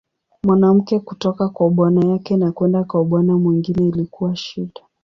[0.43, 4.81] Mwanamke kutoka kwa bwana yake na kwenda kwa bwana mwingine ilikuwa shida.